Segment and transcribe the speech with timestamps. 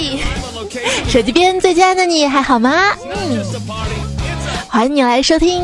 [1.08, 2.92] 手机边最亲爱的你还好吗？
[3.10, 3.44] 嗯，
[4.68, 5.62] 欢迎你来收听。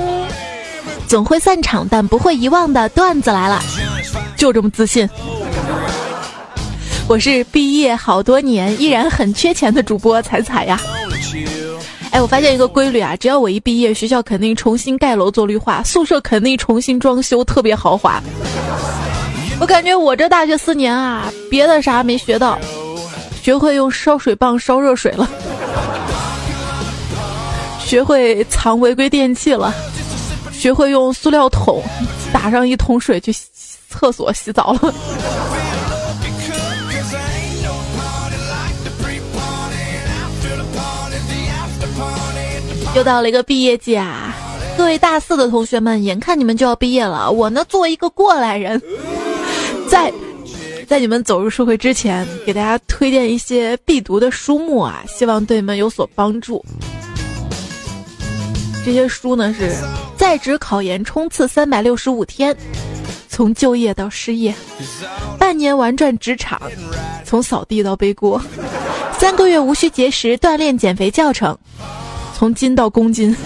[1.06, 3.62] 总会散场但不会遗忘的段子来了，
[4.36, 5.08] 就这么自信。
[7.08, 10.80] 我是毕业好多年依然很缺钱的主播彩彩呀。
[12.10, 18.20] 哎，我发现一个规律啊，只要我一毕业，学校肯定重新盖楼做绿化，宿舍肯定重新装修，特别豪华。
[19.60, 22.58] 我感觉我这大学四年啊，别的啥没学到，
[23.46, 25.30] 学会用烧水棒烧热水了，
[27.78, 29.72] 学会藏违规电器了。
[30.52, 31.80] 学会用塑料桶
[32.32, 33.32] 打上一桶水去
[33.88, 34.92] 厕所洗澡了。
[42.96, 44.34] 又到了一个毕业季啊！
[44.76, 48.82] 各位大四的同学们，眼看你们就要毕业了，我呢作为一个过来人，
[49.88, 50.12] 在
[50.86, 56.64] 在你们走入社会之前，给大家推荐一些必读的书目啊，希望对你们有所帮助。
[58.84, 59.74] 这些书呢是
[60.16, 62.56] 在职考研冲刺三百六十五天，
[63.28, 64.54] 从就业到失业，
[65.36, 66.62] 半年玩转职场，
[67.24, 68.40] 从扫地到背锅，
[69.18, 71.58] 三个月无需节食锻炼减肥教程，
[72.32, 73.36] 从斤到公斤，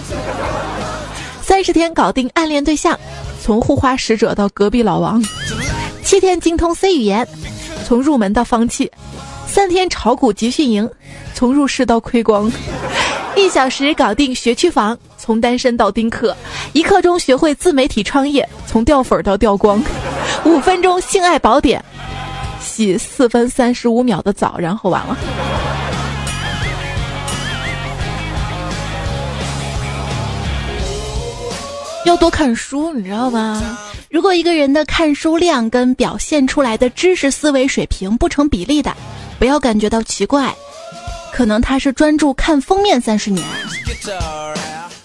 [1.41, 2.97] 三十天搞定暗恋对象，
[3.41, 5.19] 从护花使者到隔壁老王，
[6.11, 7.25] 七天精通 C 语言，
[7.85, 8.91] 从入门到放弃，
[9.47, 10.89] 三天炒股集训营，
[11.33, 12.51] 从入市到亏光，
[13.33, 14.97] 一小时搞定学区房。
[15.17, 16.35] 从单身到丁克，
[16.73, 19.81] 一刻钟学会自媒体创业，从掉粉到掉光，
[20.43, 21.81] 五分钟性爱宝典，
[22.59, 25.17] 洗四分三十五秒的澡，然后完了。
[32.05, 33.61] 要多看书，你知道吗？
[34.09, 38.93] 如果一个人的看书量跟表现出来的知识思维水平不成比例的，
[39.39, 40.53] 不要感觉到奇怪，
[41.31, 43.45] 可能他是专注看封面三十年。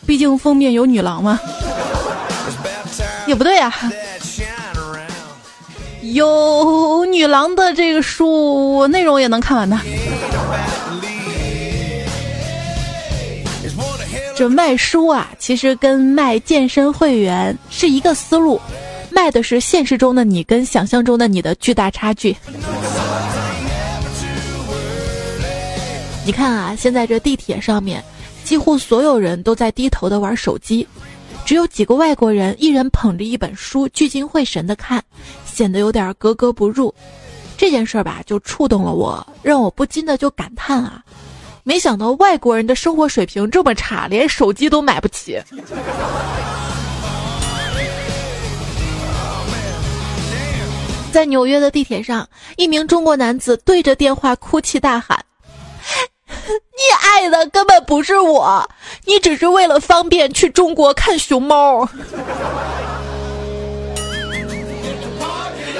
[0.07, 1.39] 毕竟封面有女郎吗？
[3.27, 3.73] 也不对啊，
[6.01, 9.79] 有女郎的这个书内容也能看完的。
[14.37, 18.61] 这卖书啊，其实跟卖健身会员是一个思路，
[19.11, 22.37] 卖的是现实中的你跟想象中的你的巨大差距。
[26.27, 28.05] 你看啊，现在这地铁上面。
[28.45, 30.87] 几乎所有人都在低头的玩手机，
[31.45, 35.03] 只有几个外国人一人捧着一本书，聚精会神的看，
[35.45, 36.95] 显得有点格格不入。
[37.57, 41.03] 这件事儿吧，就触动了我，让我不禁的就感叹啊，
[41.69, 45.43] 没想到外国人的生活水平这么差，连手机都买不起。
[51.11, 55.19] 在纽约的地铁上，一名中国男子对着电话哭泣大喊。
[56.29, 58.71] 你爱的根本不是我，
[59.05, 61.89] 你只是为了方便去中国看熊猫。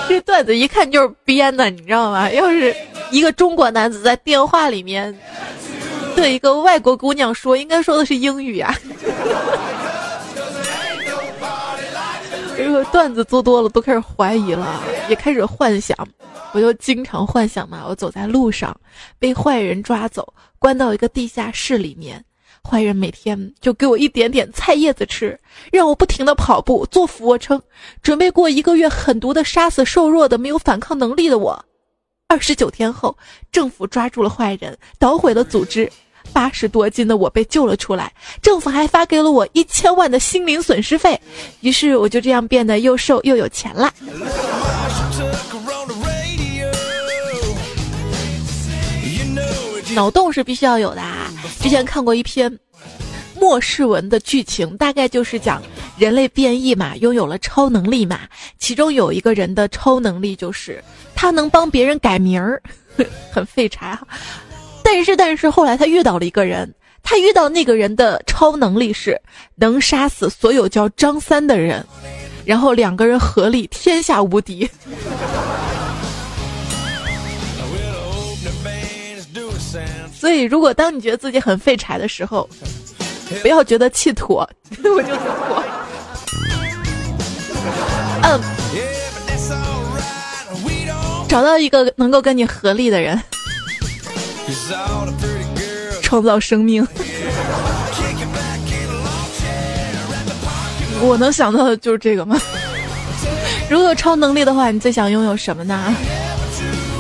[0.09, 2.29] 这段子一看就是编的，你知道吗？
[2.33, 2.75] 要是
[3.13, 5.17] 一个中国男子在电话里面
[6.17, 8.75] 对一个外国姑娘说，应该说的是英语呀。
[12.57, 15.97] 这个段子做多了，都开始怀疑了，也开始幻想。
[16.53, 18.75] 我就经常幻想嘛，我走在路上，
[19.19, 22.25] 被坏人抓走，关到一个地下室里面，
[22.65, 25.39] 坏人每天就给我一点点菜叶子吃，
[25.71, 27.61] 让我不停的跑步做俯卧撑，
[28.03, 31.63] 准备过一个月狠毒的杀死瘦弱的没有反抗能力的我。
[32.27, 33.17] 二十九天后，
[33.53, 35.93] 政府抓住了坏人，捣毁了组织。
[36.37, 41.19] 八十多斤的我被救了出来，政府还发给了我一千万的心灵损失费，
[41.61, 43.91] 于是我就这样变得又瘦又有钱了。
[49.95, 51.33] 脑洞是必须要有的啊！
[51.63, 52.55] 之前看过一篇
[53.41, 55.63] 末世文的剧情，大概就是讲
[55.97, 58.21] 人类变异嘛，拥有了超能力嘛，
[58.59, 60.85] 其中有一个人的超能力就是
[61.15, 62.63] 他能帮别人改名儿，
[63.33, 64.07] 很废柴哈。
[64.89, 66.73] 但是，但是后来他遇到了一个人，
[67.03, 69.21] 他遇到那个人的超能力是
[69.57, 71.85] 能杀死所有叫张三的人，
[72.45, 74.71] 然后两个人合力天下无敌。
[80.15, 82.49] 所以，如果当你觉得自己很废柴的时候，
[83.43, 85.65] 不要觉得气妥， 我就是妥。
[88.23, 88.41] 嗯，
[91.29, 93.21] 找到一个能够跟你合力的人。
[96.03, 96.87] 创造生命，
[101.03, 102.41] 我能想到的就是这个吗？
[103.69, 105.93] 如果有超能力的话，你最想拥有什么呢？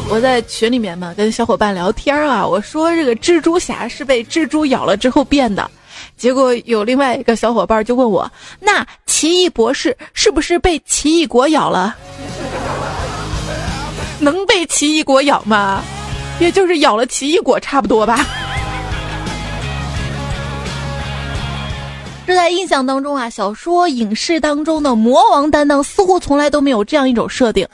[0.08, 5.70] 我在群里面嘛，跟小伙伴聊天啊，我说这个蜘蛛侠是被蜘蛛咬了之后变的，
[6.16, 11.96] 结果有另外一个小伙伴就问我，那奇异博士是不是被奇异果咬了？
[14.18, 15.82] 能被奇异果咬吗？
[16.38, 18.24] 也就是咬了奇异果差不多吧。
[22.26, 27.66] 这在印象当中啊，小说、影视当中的魔王担当似乎从来都没有这样一种设定。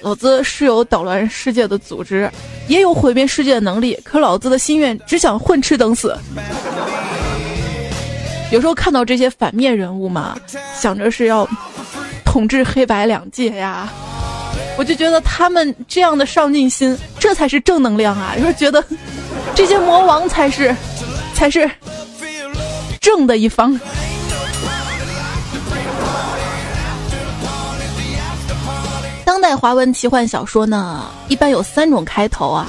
[0.00, 2.28] 老子是有捣乱世界的组织，
[2.66, 6.18] 也有毁灭世界的能力，可老子的心愿只想混吃等死。
[8.50, 10.36] 有时候看到这些反面人物嘛，
[10.76, 11.48] 想着是要
[12.24, 13.88] 统治黑白两界呀，
[14.76, 18.34] 我就觉得他们这样的上进心，这才是正能量啊！
[18.36, 18.84] 就是觉得
[19.54, 20.74] 这些魔王才是，
[21.34, 21.70] 才是。
[23.00, 23.78] 正的一方。
[29.24, 32.66] 当代华文奇幻小说呢，一般有三种开头啊。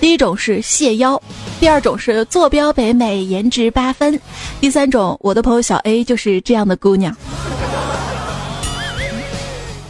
[0.00, 1.20] 第一种是谢邀，
[1.58, 4.18] 第二种是坐标北美，颜值八分，
[4.60, 7.14] 第三种，我的朋友小 A 就是这样的姑娘。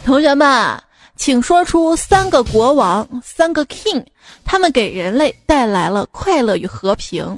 [0.03, 0.81] 同学们，
[1.19, 4.05] 请说出三个国王，三个 king，
[4.45, 7.37] 他们给人类带来了快乐与和平。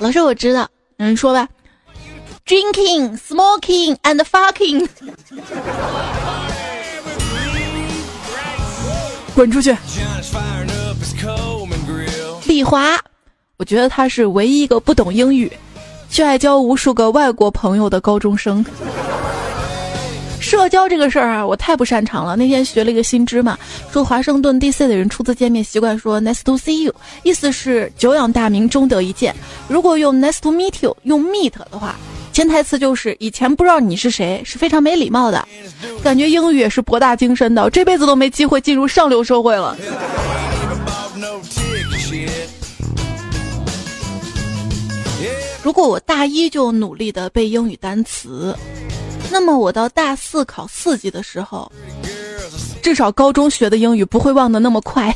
[0.00, 1.46] 老师，我知道，你说吧。
[2.46, 4.88] Drinking, smoking, and fucking。
[9.36, 9.76] 滚出去！
[12.46, 12.98] 李华，
[13.58, 15.52] 我觉得他是唯一一个不懂英语，
[16.08, 18.64] 却爱交无数个外国朋友的高中生。
[20.52, 22.36] 社交这个事儿啊，我太不擅长了。
[22.36, 23.58] 那天学了一个新知嘛，
[23.90, 29.34] 说华盛顿 D.C 的人初次见面习惯说 Nice to see you，意思是久仰大名，终得一见。
[29.66, 31.96] 如果用 Nice to meet you，用 meet 的话，
[32.34, 35.48] 潜台词就是以前不知道你是谁，是非常没礼貌的。
[36.04, 39.74] 感觉英语也是博大精深的，这辈子都没机会进入上流社会了。
[45.62, 48.54] 如果我大一就努力的背英语单词。
[49.32, 51.72] 那么我到大四考四级的时候，
[52.82, 55.12] 至少高中学的英语不会忘得那么快。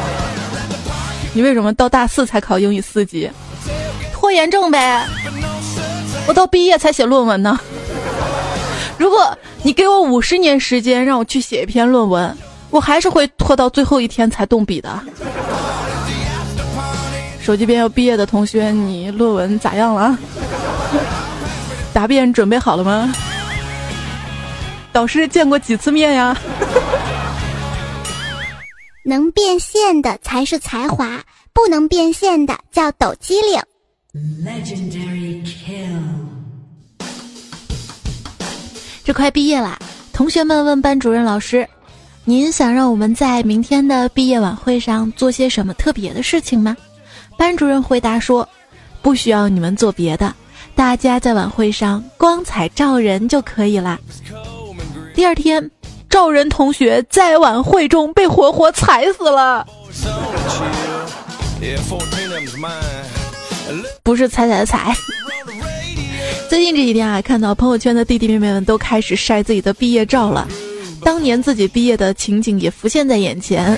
[1.34, 3.30] 你为什么到大四才考英语四级？
[4.14, 5.06] 拖延症呗。
[6.26, 7.60] 我到毕业才写论文呢。
[8.96, 12.34] 如果你给我五十年时间让我去写一篇论文，
[12.70, 14.98] 我还是会拖到最后一天才动笔的。
[17.40, 20.18] 手机边要毕业的同学，你论文咋样了？
[21.98, 23.12] 答辩准备好了吗？
[24.92, 26.38] 导师见过几次面呀？
[29.04, 31.20] 能变现的才是才华，
[31.52, 33.60] 不能变现的叫抖机灵。
[34.44, 35.98] Legendary kill。
[39.02, 39.76] 这快毕业啦，
[40.12, 41.68] 同学们问班主任老师
[42.24, 46.76] ：“您想让我们在明天的毕业晚会上做些什么特别的事情吗？”
[47.36, 48.48] 班主任回答说
[49.02, 50.32] ：“不需要你们做别的。”
[50.78, 53.98] 大家在晚会上光彩照人就可以了。
[55.12, 55.68] 第二天，
[56.08, 59.66] 赵仁同学在晚会中被活活踩死了。
[64.04, 64.94] 不是踩踩的踩。
[66.48, 70.46] 最近这几天啊，看到朋友圈的弟弟妹妹们都开始晒自己的毕业照了，
[71.02, 73.76] 当年自己毕业的情景也浮现在眼前。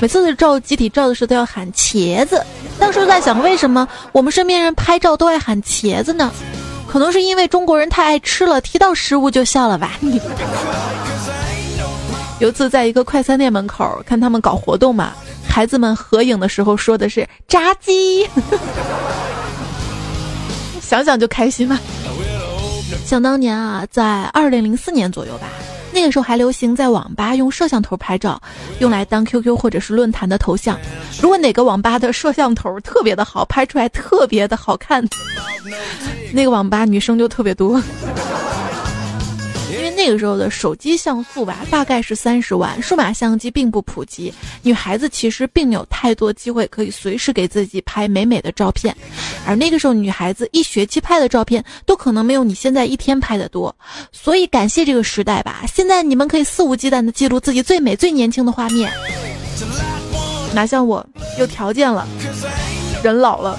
[0.00, 2.42] 每次照集体照的时候都要喊茄子。
[2.78, 6.30] 当时在想，为什么我们身边人拍照都爱喊茄子呢？
[6.86, 9.98] 可能是因为中国人太爱吃了，提到食物就笑了吧。
[12.38, 15.12] 有次在一个快餐店门口看他们搞活动嘛，
[15.48, 18.28] 孩子们合影的时候说的是炸鸡，
[20.82, 21.80] 想想就开心嘛。
[23.04, 25.48] 想当年啊，在二零零四年左右吧。
[25.96, 28.38] 那个时候还流行在网吧用摄像头拍照，
[28.80, 30.78] 用来当 QQ 或者是论坛的头像。
[31.22, 35.02] 如果哪个网吧的摄像头特别的好，拍出来特别的好看，
[36.34, 37.82] 那个网吧女生就特别多。
[39.96, 48.94] 那个时候的手机像素吧，大概是三十万，数码相机并不普及，女孩子其实并没有太多机会可以随时给自己拍美美的照片，
[49.46, 53.74] 而那个时候女孩子一学期拍的照片都可能没有你现在一天拍的多，
[54.12, 58.92] 所以感谢这个时代吧，现在你们可以肆无忌惮的记录自己最美最年轻的画面，
[60.54, 61.04] 哪像我
[61.38, 62.06] 有条件了，
[63.02, 63.58] 人老了。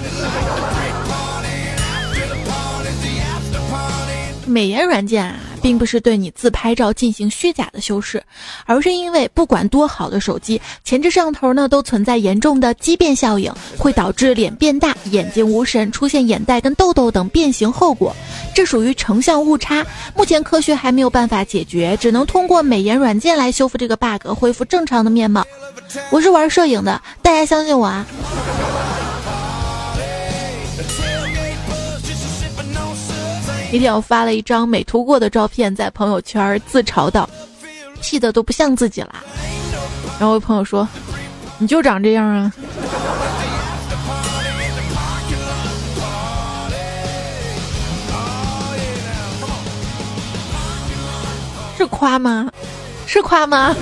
[4.48, 8.22] 美颜软件啊，并不是对你自拍照进行虚假的修饰，
[8.64, 18.14] 而是因为不管多好的手机，前置摄像头呢都存在严重的畸变效应，会导致脸变大、眼睛无神、出现眼袋跟痘痘等变形后果，
[18.54, 19.86] 这属于成像误差。
[20.16, 25.46] 目前科学还没有办法解决，只能通过美颜软件来修复这个 bug，恢复正常的面貌。
[26.10, 28.06] 我是玩摄影的，大家相信我啊！
[33.70, 37.28] 一天我发了一张美图过的照片在朋友圈，自嘲道
[38.00, 39.16] ：“P 的都不像自己了。”
[40.18, 40.88] 然后我朋友说
[41.58, 42.50] ：“你就长这样啊。”
[51.76, 52.50] 是夸吗？
[53.06, 53.76] 是夸吗？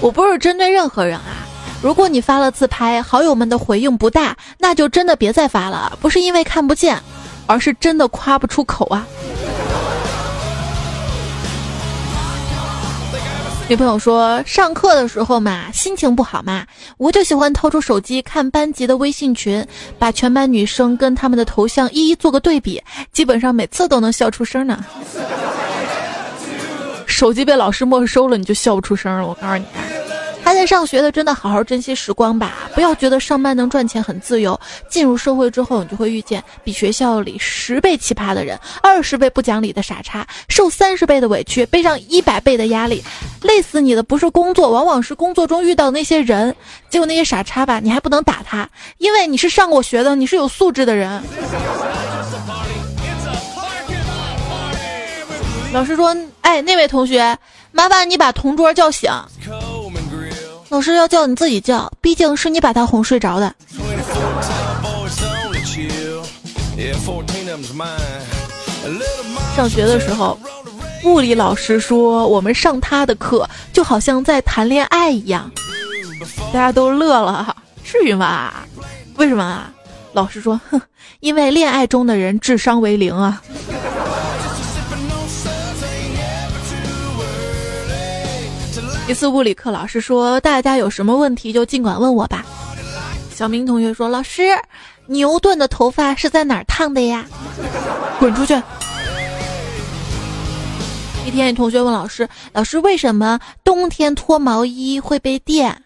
[0.00, 1.44] 我不是针对任何人啊。
[1.82, 5.98] 如果你发了自拍，好友们的回应不大，那就真的别再发了。
[6.00, 7.02] 不是因为看不见。
[7.46, 9.06] 而是真的夸不出口啊！
[13.66, 16.66] 女朋友说，上课的时候嘛，心情不好嘛，
[16.98, 19.66] 我就喜欢掏出手机看班级的微信群，
[19.98, 24.84] 把全班女生跟他们的头像一一做个对比，基本上每次都能笑出声呢。
[27.06, 29.26] 手机被老师没收了，你就笑不出声了。
[29.26, 29.64] 我告诉你。
[30.54, 32.70] 还在上学的，真的好好珍惜时光吧！
[32.76, 34.58] 不要觉得上班能赚钱很自由，
[34.88, 43.02] 进入社会之后，你就会遇见比学校里十倍奇葩的人，二十倍不讲理的傻叉，受三十倍的委屈，背上一百倍的压力，
[43.42, 46.54] 累死你的不是工作，往往是工作中遇到那些人。
[46.88, 48.68] 结果那些傻叉吧，你还不能打他，
[48.98, 51.20] 因为你是上过学的，你是有素质的人。
[55.72, 57.36] 老师说：“哎，那位同学，
[57.72, 59.10] 麻烦你把同桌叫醒。”
[60.74, 63.54] 老师要叫你自己叫，毕竟是你把他哄睡着的。
[69.54, 70.36] 上学的时候，
[71.04, 75.48] 物理老师说我们上他的课就好像在谈恋爱一样，
[76.52, 77.56] 大家都乐了。
[77.84, 78.52] 至于吗？
[79.14, 79.72] 为什么啊？
[80.12, 80.82] 老师说，哼，
[81.20, 83.40] 因为恋爱中的人智商为零啊。
[89.06, 92.44] 一次物理课，老师说：“大家有什么问题就尽管问我吧。”
[93.30, 94.42] 小明同学说：“老师，
[95.06, 97.26] 牛顿的头发是在哪儿烫的呀？”
[98.18, 98.54] 滚出去！
[101.26, 105.76] 一天，一同学问老师：“老师，为什么冬天脱毛衣会被电？”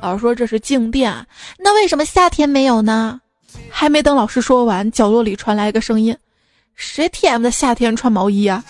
[0.00, 1.14] 老师说：“这是静电。”
[1.58, 3.20] 那为什么夏天没有呢？
[3.70, 6.16] 还没等老师说完，角落里传来一个声音
[6.74, 8.64] ：“谁 TM 的夏天穿毛衣啊？”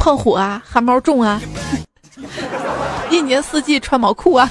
[0.00, 1.40] 胖虎啊，汗毛重啊，
[3.10, 4.50] 一年四季穿毛裤啊。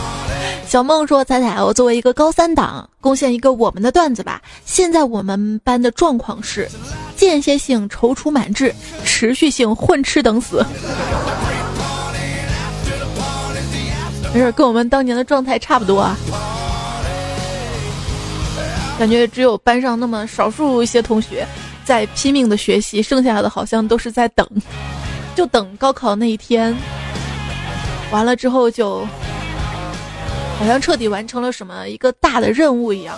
[0.66, 4.42] 小梦说：“彩彩，我作为一个高三党，贡献一个我们的段子吧。
[4.64, 6.68] 现在我们班的状况是：
[7.14, 10.64] 间歇性踌躇满志，持续性混吃等死。
[14.34, 16.16] 没事，跟我们当年的状态差不多啊。
[18.98, 21.46] 感觉只有班上那么少数一些同学。”
[21.86, 24.44] 在拼命的学习，剩下的好像都是在等，
[25.36, 26.76] 就等高考那一天。
[28.10, 29.06] 完了之后，就
[30.58, 33.16] 好像彻底完成了什么一个大的任务一样。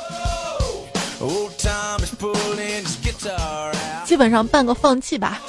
[4.04, 5.40] 基本上半个放弃吧，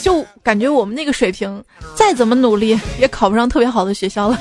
[0.00, 1.62] 就感觉我们那个水平，
[1.94, 4.38] 再怎么努力也考不上特别好的学校了。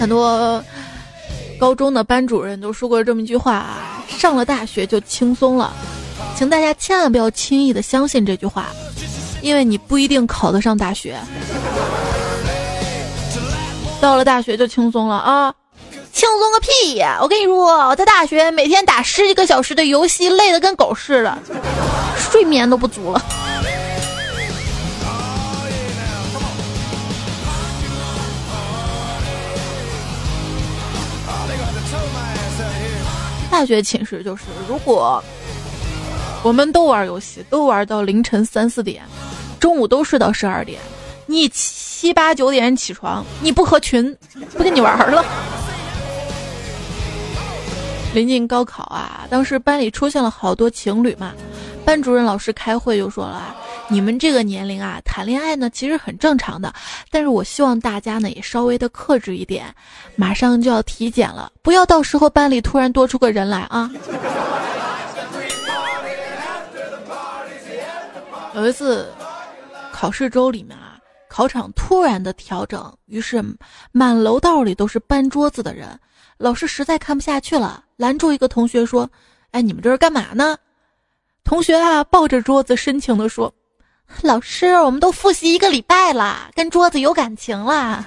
[0.00, 0.64] 很多。
[1.58, 5.72] 高中的班主任都说过这么一句话啊：上了大学就轻松了，
[6.36, 8.66] 请大家千万不要轻易的相信这句话，
[9.40, 11.18] 因为你不一定考得上大学。
[14.00, 15.54] 到了大学就轻松了啊？
[16.12, 17.18] 轻松个屁呀！
[17.20, 21.38] 我跟你说，我在大学每天打十几个小时的游戏，累得跟狗似的，
[22.16, 23.20] 睡眠都不足了。
[33.54, 35.22] 大学寝室就是，如果
[36.42, 39.04] 我们都玩游戏，都玩到凌晨三四点，
[39.60, 40.80] 中午都睡到十二点，
[41.26, 44.12] 你七八九点起床，你不合群，
[44.58, 45.24] 不跟你玩了。
[48.12, 51.30] 临近高考啊，当时班里出现了好多情侣嘛，
[51.84, 53.54] 班主任老师开会就说了啊。
[53.88, 56.72] 你们这个年龄啊，谈恋爱呢其实很正常的，
[57.10, 59.66] 但是我希望大家呢也稍微的克制一点。
[60.16, 63.90] 马上就要体检了，不要到时候班里突然多出个人来啊！
[68.54, 69.12] 有一次
[69.92, 70.96] 考试周里面啊，
[71.28, 73.44] 考场突然的调整，于是
[73.92, 75.88] 满楼道里都是搬桌子的人。
[76.38, 79.08] 老师实在看不下去了，拦住一个同学说
[79.52, 80.56] ：“哎，你们这是干嘛呢？”
[81.44, 83.52] 同学啊，抱着桌子深情地说
[84.22, 88.04] ：“老师，我们都复习一个礼拜了，跟桌子有感情了。”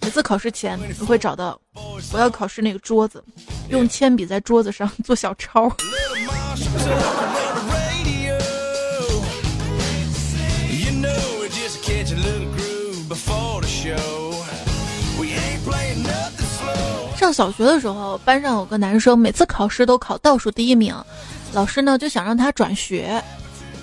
[0.00, 1.60] 每次考试前，我会找到
[2.12, 3.22] 我要考试那个桌子，
[3.68, 5.68] 用铅笔在桌子上做小抄。
[17.32, 20.94] 小学的时候，班上有个男生，每次考试都考倒数第一名，
[21.52, 23.22] 老师呢就想让他转学。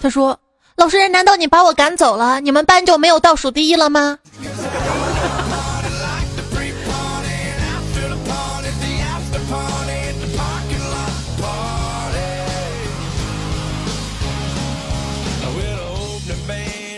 [0.02, 0.38] 他说
[0.76, 2.40] ：“老师，难道你把我赶走了？
[2.40, 4.18] 你们班就没有倒数第一了吗？”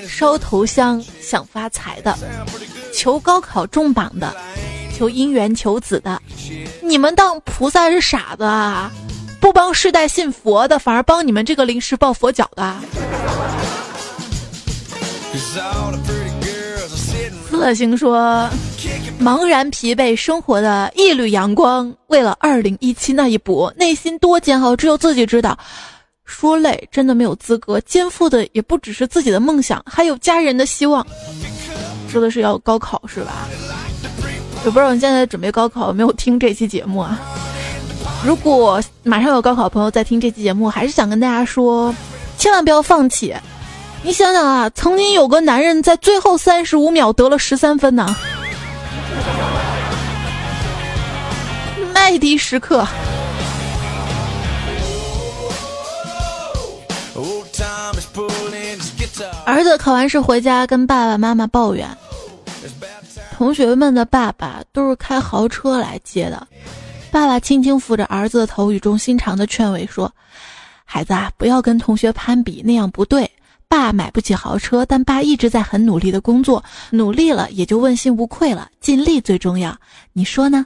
[0.08, 2.13] 烧头香想发财的，
[2.94, 4.36] 求高考中榜的。
[5.00, 6.22] 求姻缘求子的，
[6.82, 8.91] 你们当菩萨是傻子啊？
[9.39, 12.75] 不帮世代信佛的，反而帮你们这个临时抱佛脚的。
[17.50, 18.50] 乐星说
[19.24, 25.58] ：“茫然疲惫生活的一缕阳光，为了二零一七那一搏，内心多煎熬，只有自己知道。
[26.25, 31.08] 说累，真的没有资格肩负的也不只是自己的梦想，还有家人的希望。
[32.10, 33.48] 说的是要高考是吧？”
[34.66, 37.20] 也不知道你现在准备高考有没有听这期节目啊？
[38.25, 41.96] 如果马上有高考朋友在听这期节目，还是想跟大家说，
[42.38, 43.34] 千万不要放弃。
[44.04, 48.16] 你想想啊，曾经有个男人在最后三十五秒得了十三分呢。
[51.94, 52.86] 麦迪时刻。
[59.46, 61.88] 儿子考完试回家，跟爸爸妈妈抱怨。
[63.39, 66.46] 同学们的爸爸都是开豪车来接的，
[67.10, 70.13] 爸爸轻轻抚着儿子的头，语重心长的劝慰说
[70.84, 73.31] ：“孩子啊，不要跟同学攀比，那样不对。
[73.69, 78.68] 爸买不起豪车，但爸一直在很努力的工作，努力了也就问心无愧了。
[78.81, 79.74] 尽力最重要，
[80.11, 80.66] 你说呢？”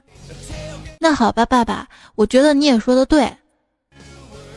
[0.99, 3.31] 那好吧，爸爸，我觉得你也说的对。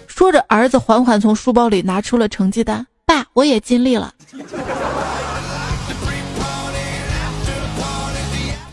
[0.07, 4.15] 说着，儿子缓缓从书包里拿出了成绩单，爸，我也尽力了。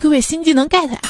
[0.04, 1.00] 各位新技能 get 呀！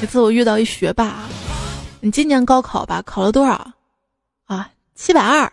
[0.00, 1.24] 每次我遇到一学霸，
[2.00, 3.72] 你今年高考吧，考了多少？
[4.46, 5.52] 啊，七百二，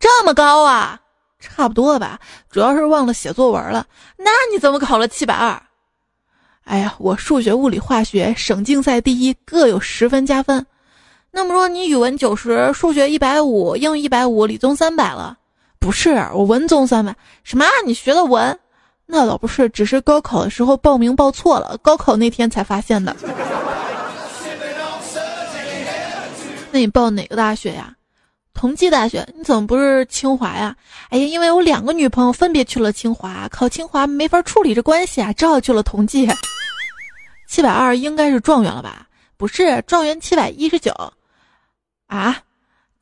[0.00, 1.00] 这么高啊？
[1.38, 2.18] 差不多吧，
[2.50, 3.86] 主要是忘了写作文了。
[4.16, 5.62] 那你怎么考了七百二？
[6.64, 10.66] 哎呀，我数学、物理、化学省竞赛第一，各有十分加分。
[11.30, 15.38] 那么说你语文九十，数学一百五，英语一百五，理综三百了。
[15.86, 17.64] 不是我文综三百，什么？
[17.86, 18.58] 你学的文？
[19.06, 23.14] 那倒不是，只是高考的时候报名报错了，高考那天才发现的。
[26.72, 27.94] 那你报哪个大学呀？
[28.52, 29.24] 同济大学？
[29.36, 30.74] 你怎么不是清华呀？
[31.10, 36.28] 哎呀，因为我两个女朋友分别去了清华，考清华没法处理这关系啊，只好去了同济。
[37.46, 39.06] 七百二应该是状元了吧？
[39.36, 40.92] 不是，状元七百一十九。
[42.08, 42.42] 啊？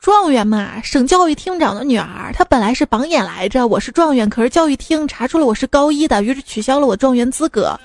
[0.05, 3.65] 状元嘛，省教育厅长的女儿，她本来是榜眼来着。
[3.65, 7.75] 我是状元，可是教育厅查出了我是高一的，于是取消了我状元资格。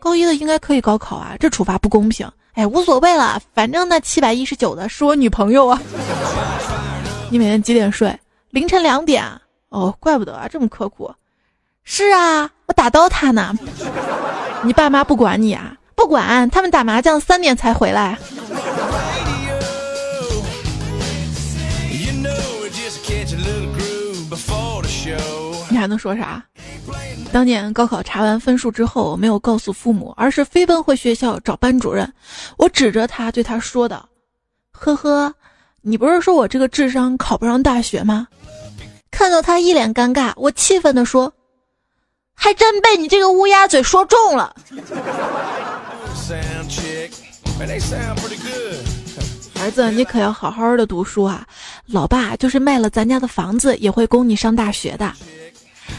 [0.00, 2.28] 高一的应该可以高考啊，这处罚不公平。
[2.54, 5.80] 哎，无所谓了，反正那七百一十九的是我女朋友啊。
[7.30, 8.18] 你每天几点睡？
[8.50, 9.22] 凌晨两点。
[9.68, 11.08] 哦，怪不得啊，这么刻苦。
[11.84, 13.56] 是啊，我打刀他呢。
[14.64, 15.76] 你爸妈不管你啊？
[15.94, 18.18] 不管，他们打麻将三点才回来。
[25.82, 26.40] 还能说啥？
[27.32, 32.08] 当年高考查完分数之后，我没有告诉父母，而是飞奔回学校找班主任。
[32.56, 34.08] 我指着他对他说道
[34.70, 35.34] ：“呵呵，
[35.80, 38.28] 你不是说我这个智商考不上大学吗？”
[39.10, 41.32] 看到他一脸尴尬，我气愤地说
[42.32, 44.54] ：“还真被你这个乌鸦嘴说中了。”
[49.60, 51.46] 儿子，你可要好好的读书啊！
[51.86, 55.12] 老爸就是卖了咱家的房子，也会供你上大学的。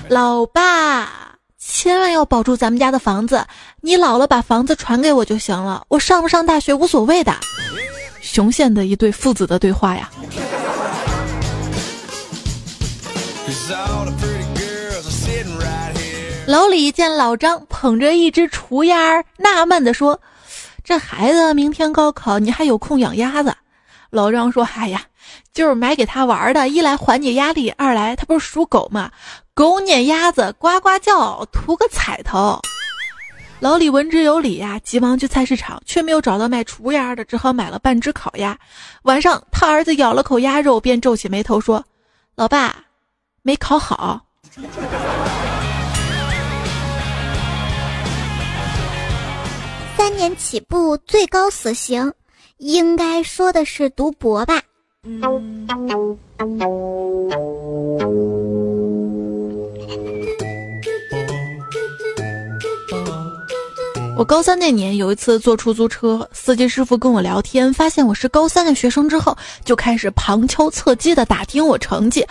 [0.10, 3.46] 老爸，千万要保住咱们家的房子。
[3.82, 7.36] 你老了把房子传给我就行了，我上不上大学无所谓的。
[8.22, 10.10] 雄县的一对父子的对话呀。
[16.46, 20.20] 老李见老张捧着一只雏鸭儿，纳闷地说
[20.84, 23.56] ：“这孩子明天高考，你还有空养鸭子？
[24.10, 25.02] 老张说：“哎呀，
[25.54, 29.10] 就是买给他玩的，一来缓解压力，二来他不是属狗嘛，
[29.56, 32.60] 狗撵鸭子呱呱叫，图个彩头。”
[33.62, 38.58] 老李闻之有理呀，急忙去菜市场，却没有找到卖雏鸭的，只好买了半只烤鸭。
[39.04, 41.86] 晚上，他儿子咬了口鸭肉，便皱起眉头说
[42.36, 42.76] ：“老爸，
[43.44, 44.26] 没烤好。”
[49.96, 52.12] 三年起步最高死刑，
[52.58, 54.62] 应该说的是读博吧。
[64.16, 72.26] 我高三那年有一次坐出租车，司机师傅跟我聊天，发现我是高三的学生之后，就开始旁敲侧击的打听我成绩。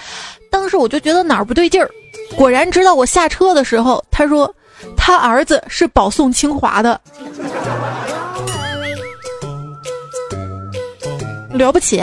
[0.51, 1.91] 当时我就觉得哪儿不对劲儿，
[2.37, 4.53] 果然直到我下车的时候，他说。
[4.97, 7.01] 他儿子是保送清华的，
[11.53, 12.03] 了不起。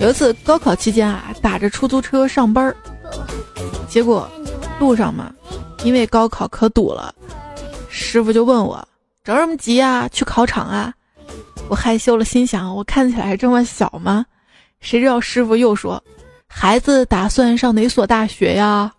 [0.00, 2.74] 有一次高考期间啊，打着出租车上班儿，
[3.86, 4.26] 结果
[4.78, 5.30] 路上嘛，
[5.84, 7.14] 因为高考可堵了，
[7.88, 8.86] 师傅就问我
[9.24, 10.08] 着什么急啊？
[10.08, 10.92] 去考场啊？
[11.68, 14.24] 我害羞了，心想我看起来这么小吗？
[14.80, 16.02] 谁知道师傅又说，
[16.46, 18.92] 孩子打算上哪所大学呀？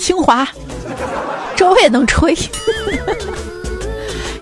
[0.00, 0.48] 清华，
[1.54, 2.34] 这我 也能吹，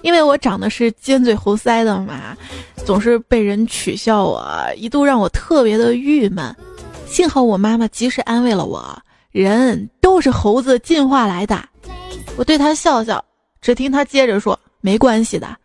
[0.07, 2.37] 因为我长得是尖嘴猴腮的嘛，
[2.85, 6.55] 总是被人取笑我，一度让我特别的郁闷。
[7.09, 8.97] 幸好我妈妈及时安慰了我，
[9.33, 11.61] 人都是猴子进化来的。
[12.37, 13.23] 我对她笑笑，
[13.61, 15.57] 只听她接着说：“没关系的。”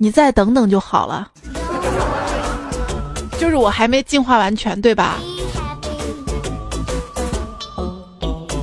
[0.00, 1.30] 你再等等就好了，
[3.38, 5.20] 就是我还没进化完全，对吧？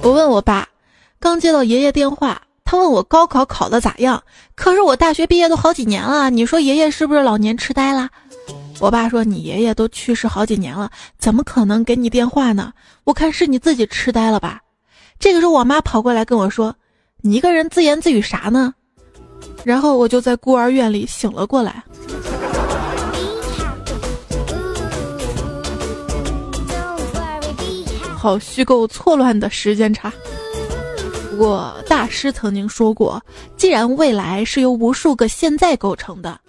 [0.02, 0.68] 我问我爸，
[1.20, 4.22] 刚接到爷爷电话，他问我高考考的咋样？
[4.54, 8.10] 可是我大学毕业都好几年了，你说爷爷是不是老年痴呆啦？
[8.82, 12.74] 我爸说你爷爷都去世好几年了，怎么可能给你电话呢？
[13.06, 14.60] 我看是你自己痴呆了吧。
[15.18, 16.76] 这个时候我妈跑过来跟我说，
[17.22, 18.74] 你一个人自言自语啥呢？
[19.64, 21.82] 然后我就在孤儿院里醒了过来。
[28.18, 30.12] 好虚构错乱的时间差。
[31.38, 33.24] 不过大师曾经说过，
[33.56, 36.40] 既然未来是由无数个现在构成的，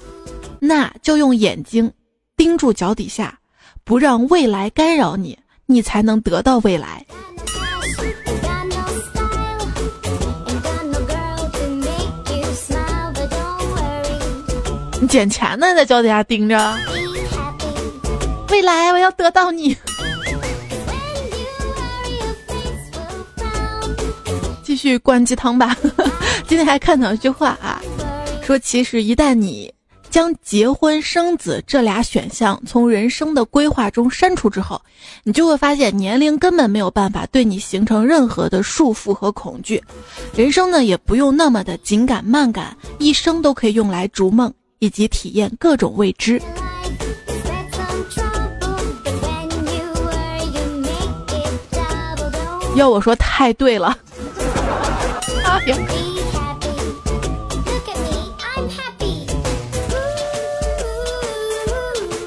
[0.58, 1.92] 那就用眼睛
[2.38, 3.38] 盯住脚底下，
[3.84, 7.04] 不让未来干扰你，你才能得到未来。
[15.02, 16.74] 你捡钱呢，在脚底下盯着。
[18.48, 19.76] 未来我要得到你。
[24.68, 25.74] 继续灌鸡汤吧。
[26.46, 27.80] 今天还看到一句话啊，
[28.42, 29.72] 说其实一旦你
[30.10, 34.78] 将结婚生子这俩选项从人生的规划中删除之后，
[35.24, 39.82] 你就会发现年龄根本没有办法对你形成任何的束缚和恐惧，
[40.36, 44.52] 人生呢也不用那么的紧赶慢赶，一生都可以用来逐梦。
[44.80, 46.40] 以及体验各种未知。
[52.76, 53.98] 要我说，太对了。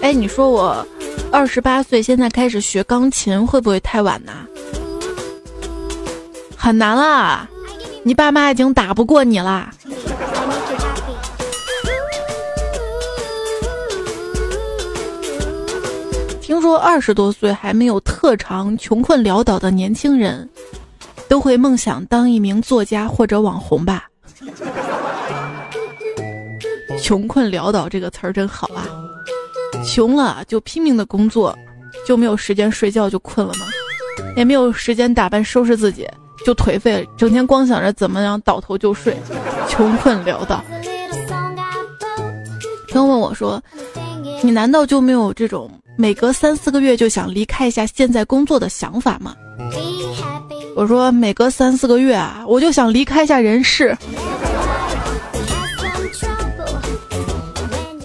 [0.01, 0.85] 哎，你说我
[1.31, 4.33] 二十八岁现在开始学钢琴，会不会太晚呢？
[6.57, 7.49] 很难啊，
[8.03, 9.73] 你爸妈已经打不过你啦。
[16.41, 20.49] 听说二十多岁还没有特长、穷困潦倒的年轻人，
[21.31, 24.09] 都会梦想当一名作家或者网红吧？
[27.01, 28.85] 穷困潦倒这个词儿真好啊！
[29.85, 31.57] 穷了就拼命的工作，
[32.05, 33.65] 就没有时间睡觉就困了吗？
[34.35, 36.05] 也没有时间打扮收拾自己
[36.45, 39.15] 就颓废，整天光想着怎么样倒头就睡，
[39.69, 40.61] 穷困潦倒。
[42.89, 43.63] 朋友问我说
[44.43, 49.33] ：“你难道就没有这种？”每隔三四个月就想离开一下现在工作的想法吗？
[50.75, 53.95] 我说每隔三四个月啊，我就想离开一下人世。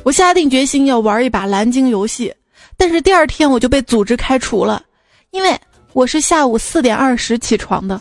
[0.02, 2.33] 我下定决心要玩一把蓝鲸游戏，
[2.76, 4.83] 但是第二天我就被组织开除了，
[5.31, 5.59] 因为
[5.92, 8.00] 我是下午四点二十起床的，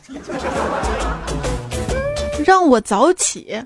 [2.45, 3.57] 让我早起。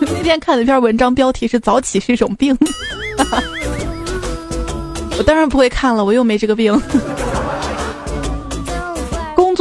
[0.00, 2.56] 那天看了一篇文章，标题是“早起是一种病”。
[5.16, 6.80] 我当然不会看了，我又没这个病。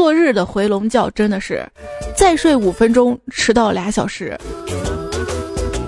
[0.03, 1.65] 工作日的回笼觉真的是，
[2.13, 4.37] 再睡五分钟迟到俩小时。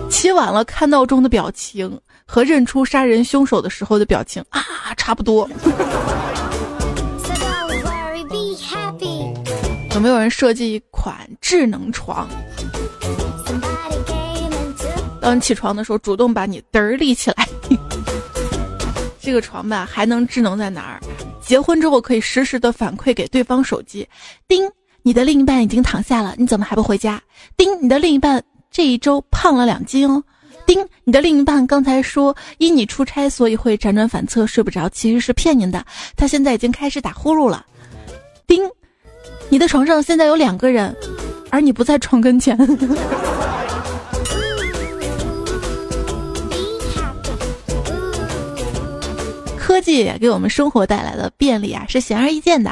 [0.10, 4.63] 起晚了看闹钟的表情和认出杀人凶手的时候的表情啊
[4.95, 5.49] 差不多。
[9.93, 12.25] 有没有人设计一款智能床？
[15.19, 17.49] 当你起床的时候，主动把你嘚儿立起来。
[19.19, 21.01] 这个床吧，还能智能在哪儿？
[21.45, 24.08] 结婚之后可以实时的反馈给对方手机。
[24.47, 24.67] 叮，
[25.03, 27.21] 你的另一半已经躺下了，你怎么还不回家？
[27.55, 30.23] 叮，你的另一半这一周胖了两斤哦。
[30.65, 35.86] 叮，你的另一半刚才说因你出差所以会辗转反侧睡不着，其实是骗您的。
[36.15, 37.63] 他现在已经开始打呼噜了。
[38.47, 38.67] 叮，
[39.49, 40.95] 你的床上现在有两个人，
[41.51, 42.58] 而你不在床跟前。
[49.75, 52.71] 科技给我们生活带来的便利啊，是显而易见的。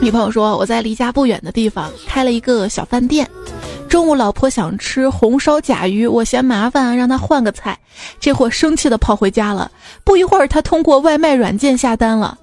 [0.00, 3.28] 女朋友说：“我在离家不远的地方开了一个小饭店，
[3.88, 7.76] 中午老婆想吃红烧甲鱼，我嫌麻烦，让她换个菜。
[8.20, 9.68] 这货生气的跑回家了。
[10.04, 12.38] 不一会儿，他通过外卖软件下单了，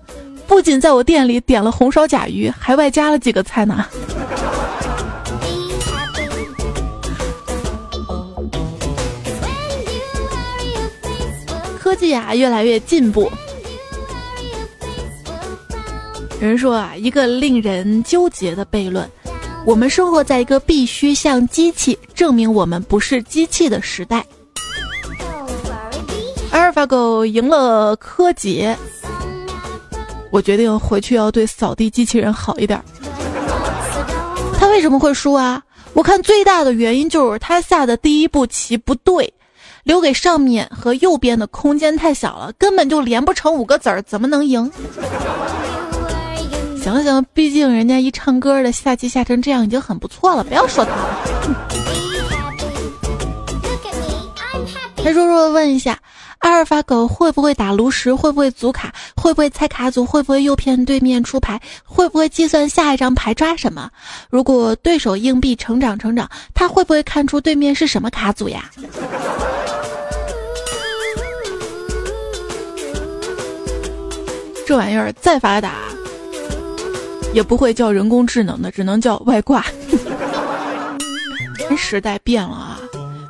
[0.48, 3.86] 不仅在我店里点了红烧甲鱼，还外加了几个菜呢。”
[11.94, 13.32] 科技啊，越来越进步。
[16.42, 19.08] 有人说啊，一个令人纠结的悖论：
[19.64, 24.26] 我们生活在一个必须向机器证明我们不是机器的时代。
[26.50, 28.76] 阿尔法狗赢了柯洁，
[30.32, 32.84] 我决定回去要对扫地机器人好一点。
[34.58, 35.62] 他为什么会输啊？
[35.94, 39.32] 我看最大的原因就是他下的第一步棋不对。
[39.84, 44.70] 留给上面和右边的空间太小了，根本就连不成五个子儿，怎么能赢？
[46.82, 51.20] 想想，毕竟人家一唱歌的下棋下成这样已经很不错了，不要说他了。
[55.04, 56.00] 他弱弱的问一下：
[56.40, 58.14] 阿尔法狗会不会打炉石？
[58.16, 58.94] 会不会组卡？
[59.16, 60.06] 会不会猜卡组？
[60.06, 61.60] 会不会诱骗对面出牌？
[61.84, 63.90] 会不会计算下一张牌抓什么？
[64.30, 68.72] 如果对手硬币成长成长，他会不会看出对面是什么卡组呀？
[74.66, 75.74] 这玩意儿再发达，
[77.34, 79.66] 也不会叫人工智能的，只能叫外挂。
[81.78, 82.80] 时代变了啊！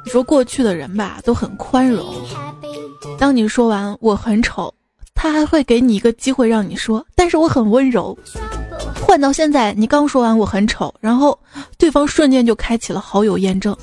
[0.06, 2.14] 你说过去的人吧，都很宽容。
[3.18, 4.74] 当你说完我很丑，
[5.16, 8.18] 他还会给你一个机会让你说，但是我很温柔。
[9.02, 11.38] 换到现在，你刚说完我很丑，然后
[11.78, 13.76] 对方瞬间就开启了好友验证。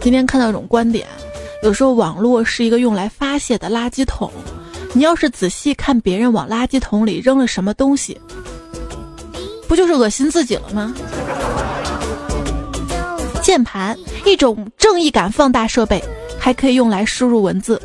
[0.00, 1.06] 今天看到一种观点。
[1.66, 4.30] 有时候网络是一个用来发泄的垃圾桶，
[4.92, 8.16] 你要是仔细看别人往垃圾桶里扔了什么东西，
[9.66, 10.94] 不就是恶心自己了吗？
[13.42, 16.00] 键盘，一种正义感放大设备，
[16.38, 17.82] 还可以用来输入文字。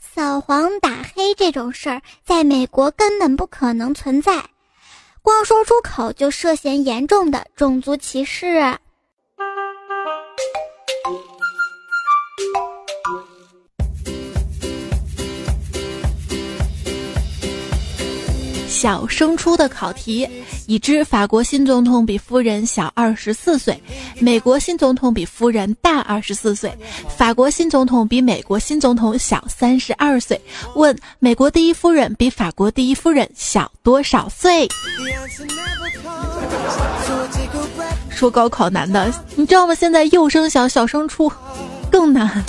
[0.00, 4.42] 扫黄打黑这种事儿，在美国根本不可能存在，
[5.22, 8.76] 光说出口就涉嫌严重的种族歧视。
[18.86, 20.28] 小升初的考题：
[20.68, 23.76] 已知法国新总统比夫人小二十四岁，
[24.20, 26.72] 美国新总统比夫人大二十四岁，
[27.08, 30.40] 法国新总统比美国新总统小三十二岁。
[30.76, 34.68] 问：美国第一夫人比法国第一夫人小多少岁？
[38.08, 39.74] 说高考难的，你知道吗？
[39.74, 41.28] 现在幼升小、小升初
[41.90, 42.40] 更难。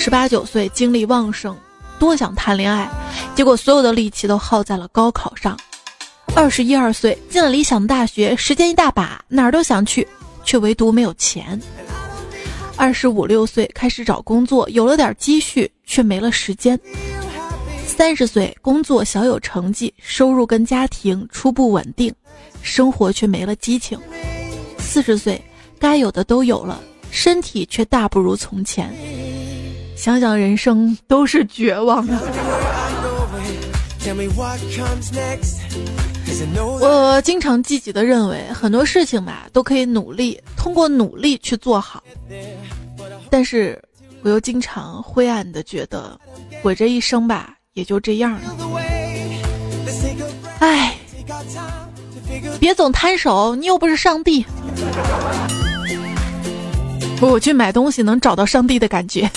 [0.00, 1.56] 十八九岁，精力旺盛，
[1.98, 2.88] 多想谈恋爱，
[3.34, 5.58] 结果所有的力气都耗在了高考上。
[6.36, 10.06] 二十一二岁，进了理想的大学，时间一大把，哪儿都想去，
[10.44, 11.60] 却唯独没有钱。
[12.76, 16.78] 二十五六岁，开始找工作，有了点积蓄，却没了时间。
[17.84, 22.14] 三十岁，工作小有成绩，收入跟家庭初步稳定，
[22.62, 23.98] 生活却没了激情。
[24.78, 25.42] 四十岁，
[25.76, 26.80] 该有的都有了。
[27.10, 28.94] 身体却大不如从前，
[29.98, 32.16] 想想人生都是绝望的。
[36.80, 42.00] 我经常积极的认为，很多事情吧都可以努力，通过努力去做好。
[43.28, 43.82] 但是，
[44.22, 46.16] 我又经常灰暗的觉得，
[46.62, 48.40] 我这一生吧也就这样了。
[50.60, 50.94] 哎
[52.60, 54.46] 别总摊手，你又不是上帝。
[57.20, 59.28] 我去买东西能找到上帝的感觉。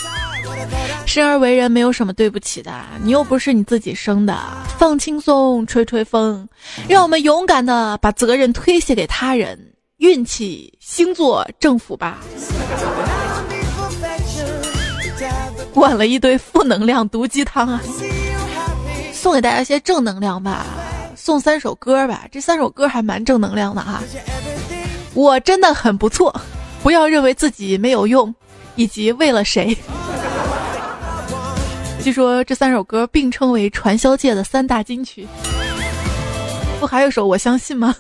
[1.13, 2.71] 生而为人没有什么对不起的，
[3.03, 4.33] 你又不是你自己生的，
[4.79, 6.47] 放轻松，吹吹风，
[6.87, 9.59] 让我们勇敢的把责任推卸给他人，
[9.97, 12.19] 运气、星座、政府吧。
[15.73, 17.81] 灌了一堆负能量毒鸡汤啊！
[19.11, 20.65] 送给大家一些正能量吧，
[21.17, 24.01] 送三首歌吧，这三首歌还蛮正能量的哈。
[25.13, 26.33] 我真的很不错，
[26.81, 28.33] 不要认为自己没有用，
[28.75, 29.77] 以及为了谁。
[32.01, 35.27] 据说这三首歌并称为传销界的三大金曲，
[36.79, 37.95] 不还有首我相信吗？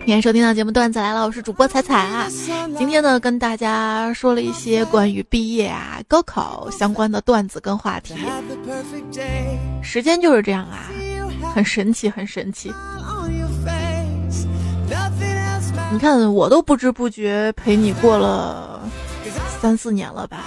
[0.00, 2.26] 欢迎收听到节目段子来了，我是主播彩彩啊。
[2.78, 8.14] 今天呢，跟大家说了一些关于毕业啊、高考相关的段子跟话题。
[9.82, 10.88] 时间就是这样啊，
[11.54, 12.72] 很神奇，很神奇。
[15.92, 18.80] 你看，我都不知不觉陪你过了
[19.60, 20.44] 三四年了吧？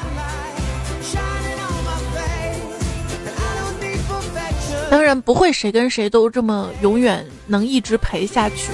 [4.91, 8.71] 当然不会，谁跟谁都这么永远能一直陪下去。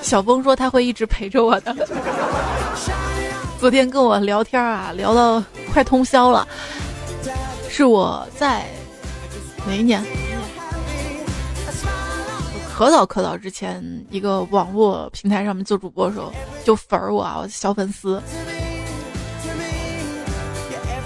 [0.00, 1.74] 小峰说他会一直陪着我的。
[3.58, 6.46] 昨天跟我聊天啊，聊到快通宵了，
[7.68, 8.64] 是我在。
[9.66, 10.02] 哪一年？
[12.74, 16.32] 可早可早之前，一个网络平台上面做主播的时候
[16.64, 18.22] 就粉儿我啊，我小粉丝。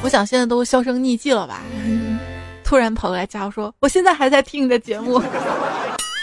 [0.02, 1.62] 我想现在都销声匿迹了吧？
[2.64, 5.22] 突然跑过来加我说，我现在还在听你的节目。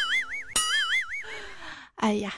[1.95, 2.33] 哎呀，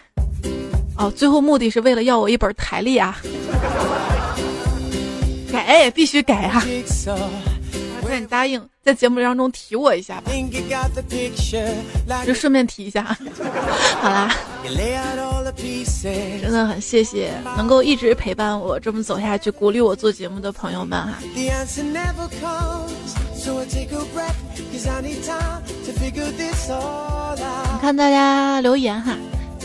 [0.97, 3.17] 哦，最后目的是为了要我一本台历啊！
[5.51, 6.63] 改，必须改啊！
[8.11, 10.29] 那你答应在节目当中提我一下吧，
[12.25, 13.03] 就顺便提一下。
[14.01, 14.29] 好啦，
[16.41, 21.13] 真的很谢谢能够一直陪伴我这么走下去、鼓励我做节目的朋友们哈。
[21.33, 21.49] 你
[27.79, 29.15] 看大家留言哈，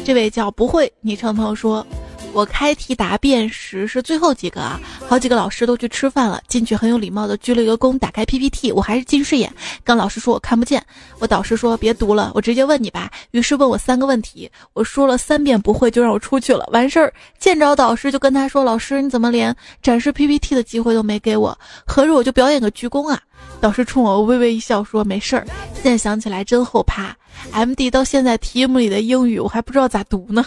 [0.05, 1.85] 这位叫不会昵称朋友说。
[2.33, 9.51] 我开题答辩时是最后几个啊，好几个老师都去吃饭了，进去很有礼貌的鞠了一个躬，打开 PPT，我还是近视眼，
[9.83, 10.85] 跟老师说我看不见，
[11.19, 23.19] 我导师说别读了，我直接问你吧，于是问我三个问题，我说了三遍不会就让我出去了，完事儿见着导师就跟他说，老师你怎么连展示 PPT 的机会都没给我，合着我就表演个鞠躬啊？
[23.61, 27.17] 导师冲我微微一笑说没事儿，现在想起来真后怕
[27.53, 30.45] ，MD 到现在题目里的英语我还不知道咋读呢。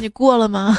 [0.00, 0.78] 你过了吗？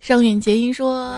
[0.00, 1.16] 上韵结音说。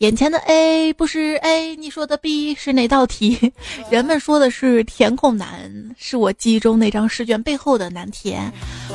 [0.00, 3.52] 眼前的 A 不是 A，你说的 B 是哪道题？
[3.90, 8.52] 人们说的是填空难，是我记忆中那张试卷背后的难填。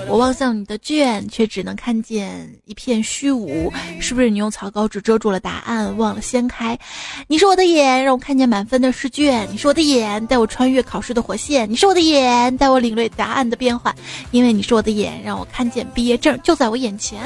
[0.08, 3.72] 我望向你的卷，却只能看见一片虚无。
[4.00, 6.78] 是不是你用草稿纸遮住了答案，忘了掀开？
[7.28, 9.48] 你是我的眼，让我看见满分的试卷。
[9.52, 11.70] 你是我的眼，带我穿越考试的火线。
[11.70, 13.94] 你是我的眼，带我领略答案的变幻。
[14.30, 17.20] 因为你是我的眼，让我看见毕业证就在我眼前。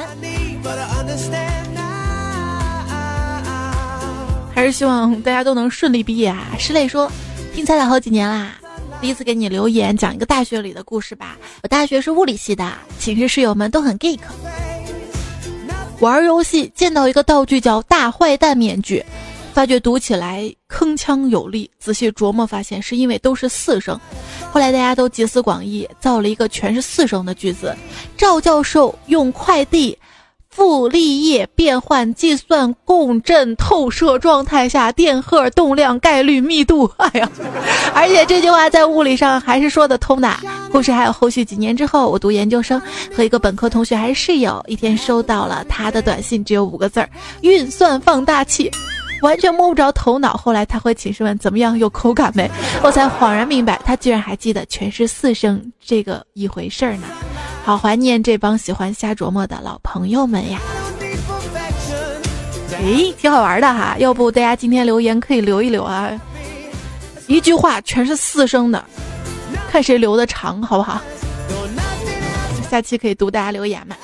[4.56, 6.56] 还是希望大家都能顺利毕业啊！
[6.58, 7.12] 石磊说
[7.54, 8.54] ：“听彩彩好几年啦，
[9.02, 11.36] 第一次给你留言，讲一个大学里的故事吧。
[11.62, 14.18] 我大学是物理系的，寝室室友们都很 geek。
[16.00, 19.04] 玩游戏见到一个道具叫大坏蛋面具，
[19.52, 21.70] 发觉读起来铿锵有力。
[21.78, 24.00] 仔细琢磨发现是因为都是四声。
[24.50, 27.76] 后来大家都集思广益，造了一个全是四声的句子：
[28.16, 29.94] 赵教授用快递。”
[30.56, 36.90] 傅立叶变换计算共振透射状态下电荷动量概率密度。
[36.96, 37.30] 哎呀，
[37.94, 40.34] 而且这句话在物理上还是说得通的。
[40.72, 41.44] 故事还有后续。
[41.44, 42.80] 几年之后，我读研究生，
[43.14, 44.64] 和一个本科同学还是室友。
[44.66, 47.08] 一天收到了他的短信，只有五个字儿：
[47.42, 48.70] 运算放大器，
[49.20, 50.32] 完全摸不着头脑。
[50.32, 52.50] 后来他回寝室问怎么样，有口感没？
[52.82, 57.06] 我才恍然明白，他居然还记得全是四声这个一回事儿呢。
[57.66, 60.60] 好怀念这帮喜欢瞎琢磨的老朋友们呀！
[62.78, 66.12] 诶，挺好玩的哈，要不大家今天留言可以留一留啊？
[67.26, 68.84] 一句话全是四声的，
[69.68, 71.00] 看谁留的长，好不好？
[72.70, 73.96] 下期可以读大家留言嘛？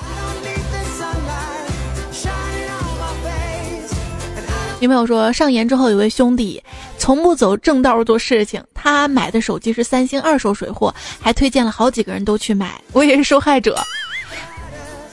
[4.83, 6.61] 女朋友说，上研之后有位兄弟
[6.97, 13.81] 从不走正道做事情，他买的手机是三星二手水货，还推荐了好几个人都去买，我也是受害者。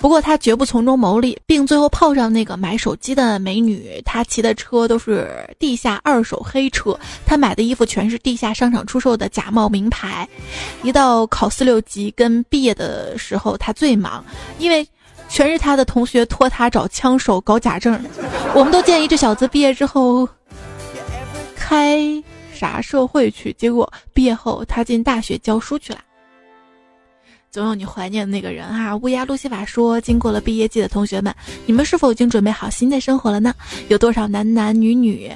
[0.00, 4.02] 不过他绝不从中牟利，并最后泡上那个买手机的美女。
[4.04, 10.28] 他骑的车都是地下二手黑车，他买的衣服全是地下商场出售的假冒名牌。
[10.82, 14.24] 一到考四六级跟毕业的时候，他最忙，
[14.58, 14.84] 因为
[15.30, 17.98] 全是他的同学托他找枪手搞假证。
[18.52, 20.28] 我们都建议这小子毕业之后
[21.54, 22.00] 开
[22.52, 26.00] 啥社会去，结果毕业后他进大学教书去了。
[27.50, 28.96] 总有你怀念的那个人哈。
[28.96, 31.34] 乌鸦路西法说：“经过了毕业季的同学们，
[31.66, 33.52] 你们是否已经准备好新的生活了呢？
[33.88, 35.30] 有多少男男女女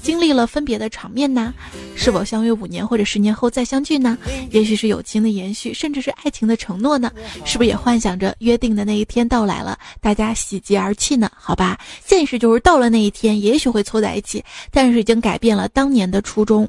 [0.00, 1.52] 经历了分别的场面呢？
[1.96, 4.16] 是否相约五年或者十年后再相聚呢？
[4.50, 7.10] 也许是友情的延续，甚至是爱情的承诺呢？
[7.44, 11.28] 是不是也幻想着约定的那一天到来了，大家喜极而泣呢？
[11.34, 16.68] 好吧，现实就是到了那一天，也许会凑在一起，但是已经改变了当年的初衷。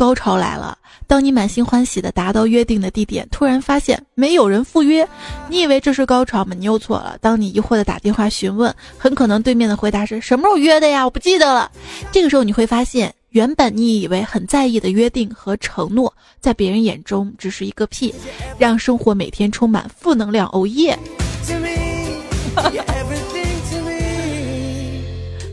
[0.00, 5.06] 高潮来了。”当你满心欢喜的达到约定的地点，突然发现没有人赴约，
[5.48, 6.54] 你以为这是高潮吗？
[6.56, 7.18] 你又错了。
[7.20, 11.04] 当你疑惑的打电话询问，很可能对面的回答是什么时候约的呀？
[11.04, 11.68] 我不记得了。
[12.12, 18.14] 这个时候你会发现，原本你以为很在意的约定和承诺，在别人眼中只是一个屁，
[18.56, 20.48] 让生活每天充满负能量。
[20.52, 20.96] 哦耶！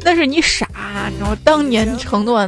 [0.03, 0.67] 那是你 傻，
[1.19, 2.47] 然后当年承诺。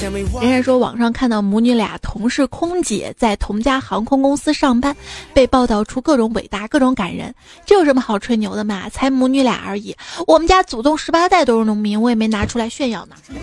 [0.00, 4.96] 人家说，网上看到母女俩同是空姐，在同家航空公司上班，
[5.34, 7.34] 被报道出各种伟大、各种感人。
[7.66, 8.88] 这有什么好吹牛的嘛？
[8.94, 9.94] 才母女俩而已。
[10.26, 13.16] 我们家祖宗十八代都是农民，我也没拿出来炫耀呢。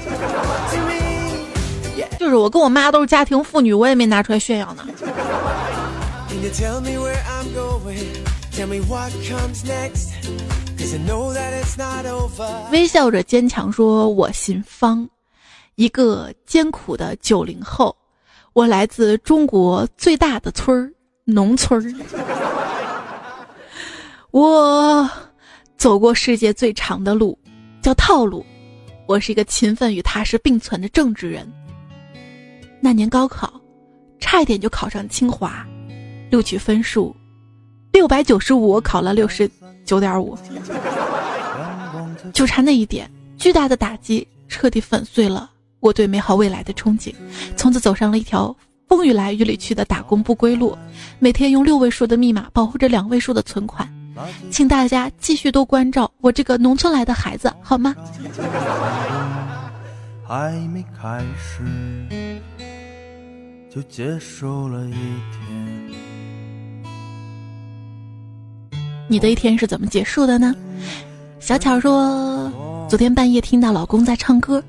[2.18, 4.88] 就是我跟我妈都是家庭妇女，我也没拿出来炫耀呢。
[12.72, 15.08] 微笑着坚强说：“我姓方。”
[15.76, 17.96] 一个艰苦的九零后，
[18.54, 20.90] 我来自中国最大的村儿——
[21.26, 21.94] 农村儿。
[24.32, 25.10] 我
[25.78, 27.38] 走过世界最长的路，
[27.82, 28.46] 叫套路。
[29.06, 31.52] 我是一个勤奋与踏实并存的正直人。
[32.80, 33.62] 那年高考，
[34.18, 35.68] 差一点就考上清华，
[36.32, 37.14] 录取分数
[37.92, 39.50] 六百九十五，我考了六十
[39.84, 40.38] 九点五，
[42.34, 45.52] 就差那一点，巨大的打击彻底粉碎了。
[45.80, 47.14] 我对美好未来的憧憬，
[47.56, 48.56] 从此走上了一条
[48.88, 50.76] 风雨来雨里去的打工不归路。
[51.20, 53.88] 每天用六位数的密码保护着两位数的存款，
[54.50, 57.96] 请大家继续多关照我这个农村来的孩子，好吗？
[60.28, 61.62] 还没开始，
[63.70, 65.86] 就结束了一天。
[69.08, 70.56] 你的一天是怎么结束的呢？
[71.40, 72.52] 小巧说，
[72.90, 74.64] 昨天半夜听到老公在唱歌。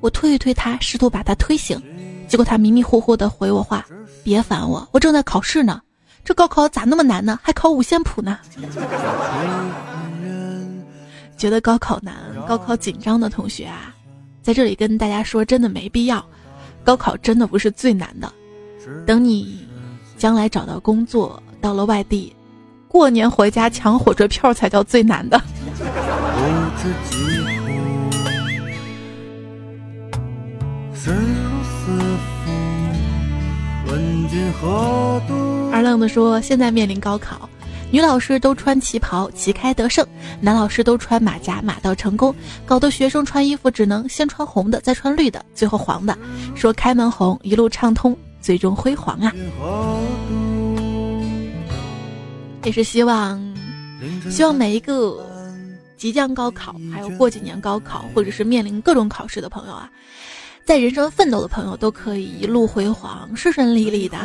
[0.00, 1.80] 我推一推他，试图把他推醒，
[2.26, 3.86] 结果他迷迷糊糊的回我话
[4.24, 5.80] ：“别烦我，我正在考试呢。
[6.24, 7.38] 这高考咋那么难呢？
[7.42, 8.38] 还考五线谱呢？”
[11.36, 12.14] 觉得高考难、
[12.46, 13.94] 高考紧张的同学啊，
[14.42, 16.24] 在这里跟大家说，真的没必要。
[16.84, 18.30] 高考真的不是最难的，
[19.06, 19.66] 等你
[20.16, 22.34] 将来找到工作，到了外地，
[22.88, 25.40] 过年回家抢火车票才叫最难的。
[35.72, 37.48] 二愣子说：“现在面临高考，
[37.90, 40.04] 女老师都穿旗袍，旗开得胜；
[40.42, 42.34] 男老师都穿马甲，马到成功。
[42.66, 46.16] 搞得学生穿衣服只能先穿红的，再穿绿的，最后黄的。
[46.54, 49.32] 说开门红，一路畅通，最终辉煌啊！
[52.64, 53.40] 也是希望，
[54.28, 55.26] 希望每一个
[55.96, 59.90] 即将高考，还有过几年高考，或者是面临各种考试的朋友啊。”
[60.70, 64.16] 在人生奋斗的朋友都可以一路辉煌、顺顺利利的。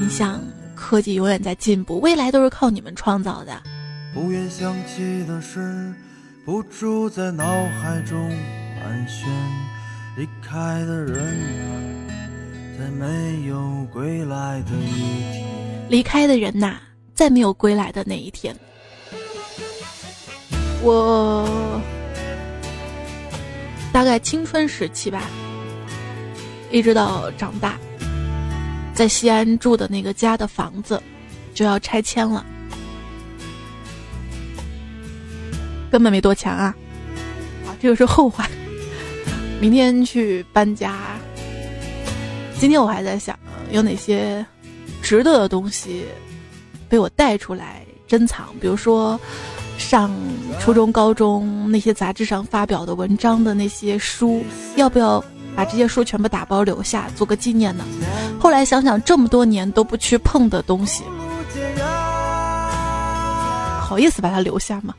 [0.00, 0.40] 你想，
[0.74, 3.62] 科技永远在进步，未来都是靠你们创造的。
[4.12, 5.94] 不愿想起的事，
[6.44, 7.44] 不住在脑
[7.80, 8.28] 海中
[8.82, 9.28] 盘旋。
[10.16, 11.22] 离开的人
[11.62, 11.70] 啊，
[12.76, 15.46] 在没有归来的一天。
[15.88, 16.74] 离开的人呐，
[17.14, 18.52] 在没有归来的那一天。
[20.82, 21.80] 我
[23.92, 25.22] 大概青春时期吧。
[26.70, 27.78] 一直到长大，
[28.94, 31.02] 在西安住的那个家的房子
[31.54, 32.44] 就要拆迁了，
[35.90, 36.74] 根本没多强啊！
[37.66, 38.48] 啊，这个是后话。
[39.60, 40.94] 明天去搬家。
[42.58, 43.38] 今天我还在想，
[43.70, 44.44] 有哪些
[45.02, 46.04] 值得的东西
[46.88, 49.18] 被我带出来珍藏，比如说
[49.78, 50.10] 上
[50.60, 54.44] 初中、高中那些杂志上发表的文章的那些书，
[54.76, 55.24] 要不要
[55.58, 57.84] 把这些书全部打包留下，做个纪念呢？
[58.38, 61.02] 后来想想，这么多年都不去碰的东西，
[63.80, 64.94] 好意思把它留下吗？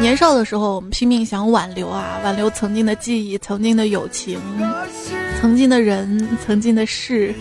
[0.00, 4.40] 年少的时候，我们拼命想挽留啊，挽留曾经的记忆、曾经的友情、
[5.38, 7.34] 曾经的人、曾经的事。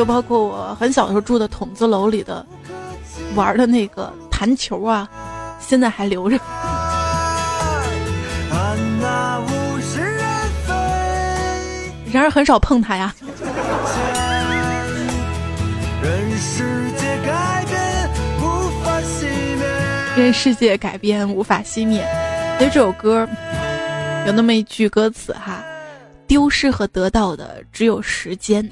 [0.00, 2.46] 就包括我很小的时候住的筒子楼里的
[3.34, 5.06] 玩的那个弹球啊，
[5.60, 6.38] 现在还留着。
[12.10, 13.14] 然而很少碰它呀。
[16.02, 18.08] 任世界改变
[18.40, 19.26] 无法熄
[19.58, 19.66] 灭，
[20.16, 22.02] 任世界改变无法熄灭。
[22.56, 23.28] 所以这首歌
[24.24, 25.62] 有那么一句歌词哈：
[26.26, 28.66] 丢失和得到的只有时间。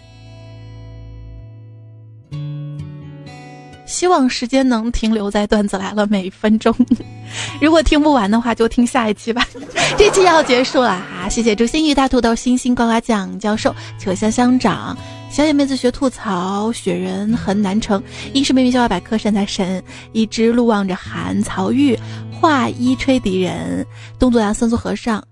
[3.89, 6.73] 希望时间能停留在段子来了每一分钟。
[7.61, 9.45] 如果听不完的话，就听下一期吧。
[9.99, 14.97] 这期要结束了哈，谢谢朱心怡、大土豆、星星、呱呱酱教授、秋香香长、
[15.31, 18.01] 小野妹子学吐槽、雪人很难成、
[18.35, 19.83] 英式妹妹笑话百科、善财神、
[20.13, 21.99] 一只鹿望着寒、曹玉、
[22.31, 23.85] 画衣吹笛人、
[24.19, 25.23] 东左阳、三足和尚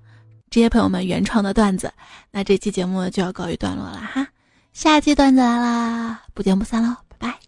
[0.49, 1.93] 这些朋友们原创的段子。
[2.33, 4.27] 那这期节目就要告一段落了哈，
[4.73, 6.97] 下期段子来啦，不见不散喽。
[7.19, 7.39] 拜拜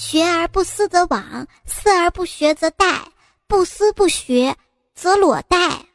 [0.00, 3.00] 学而不思则罔，思而不学则殆，
[3.48, 4.56] 不思不学
[4.94, 5.87] 则裸殆。